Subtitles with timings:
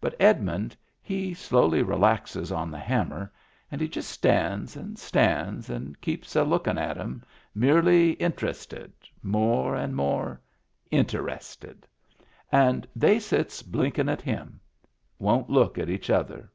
[0.00, 3.30] But Edmund he slowly relaxes on the hammer,
[3.70, 7.22] and he just stands and stands and keeps a lookin' at 'em,
[7.54, 8.92] merely inter ested—
[9.22, 10.40] more and more
[10.90, 11.82] inter ested.
[12.50, 14.58] And they sits blinkin' at him.
[15.18, 16.50] Won't look at each other.